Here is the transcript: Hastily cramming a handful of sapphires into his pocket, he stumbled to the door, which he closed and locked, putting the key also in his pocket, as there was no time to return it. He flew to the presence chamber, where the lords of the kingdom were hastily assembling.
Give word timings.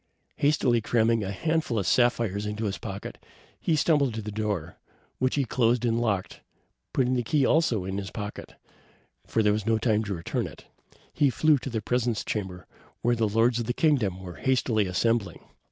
Hastily 0.37 0.81
cramming 0.81 1.23
a 1.23 1.29
handful 1.31 1.77
of 1.77 1.85
sapphires 1.85 2.47
into 2.47 2.65
his 2.65 2.79
pocket, 2.79 3.19
he 3.59 3.75
stumbled 3.75 4.15
to 4.15 4.23
the 4.23 4.31
door, 4.31 4.79
which 5.19 5.35
he 5.35 5.45
closed 5.45 5.85
and 5.85 6.01
locked, 6.01 6.41
putting 6.91 7.13
the 7.13 7.21
key 7.21 7.45
also 7.45 7.85
in 7.85 7.99
his 7.99 8.09
pocket, 8.09 8.55
as 9.27 9.43
there 9.43 9.53
was 9.53 9.67
no 9.67 9.77
time 9.77 10.03
to 10.05 10.15
return 10.15 10.47
it. 10.47 10.65
He 11.13 11.29
flew 11.29 11.59
to 11.59 11.69
the 11.69 11.83
presence 11.83 12.25
chamber, 12.25 12.65
where 13.03 13.15
the 13.15 13.29
lords 13.29 13.59
of 13.59 13.67
the 13.67 13.73
kingdom 13.73 14.23
were 14.23 14.37
hastily 14.37 14.87
assembling. 14.87 15.41